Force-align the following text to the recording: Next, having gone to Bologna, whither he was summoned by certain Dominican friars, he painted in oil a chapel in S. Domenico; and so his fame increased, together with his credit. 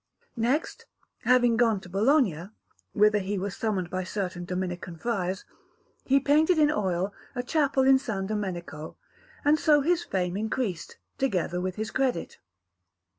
Next, 0.35 0.87
having 1.25 1.57
gone 1.57 1.79
to 1.81 1.87
Bologna, 1.87 2.49
whither 2.93 3.19
he 3.19 3.37
was 3.37 3.55
summoned 3.55 3.91
by 3.91 4.03
certain 4.03 4.45
Dominican 4.45 4.97
friars, 4.97 5.45
he 6.05 6.19
painted 6.19 6.57
in 6.57 6.71
oil 6.71 7.13
a 7.35 7.43
chapel 7.43 7.83
in 7.83 7.97
S. 7.97 8.07
Domenico; 8.07 8.97
and 9.45 9.59
so 9.59 9.81
his 9.81 10.03
fame 10.03 10.35
increased, 10.35 10.97
together 11.19 11.61
with 11.61 11.75
his 11.75 11.91
credit. 11.91 12.39